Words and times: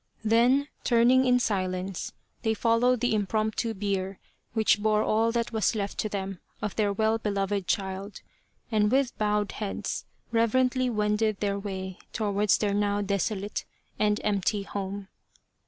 Then, 0.23 0.67
turning 0.83 1.25
in 1.25 1.37
silence, 1.39 2.11
they 2.41 2.55
followed 2.55 3.01
the 3.01 3.13
impromptu 3.13 3.75
bier 3.75 4.17
which 4.53 4.81
bore 4.81 5.03
all 5.03 5.31
that 5.31 5.53
was 5.53 5.75
left 5.75 5.99
to 5.99 6.09
them 6.09 6.39
of 6.59 6.75
their 6.75 6.91
well 6.91 7.19
beloved 7.19 7.67
child, 7.67 8.21
and 8.71 8.91
with 8.91 9.15
bowed 9.19 9.51
heads 9.51 10.05
reverently 10.31 10.89
wended 10.89 11.39
their 11.39 11.59
way 11.59 11.99
towards 12.13 12.57
their 12.57 12.73
now 12.73 13.03
deso 13.03 13.39
late 13.39 13.63
and 13.99 14.19
empty 14.23 14.63
home. 14.63 15.07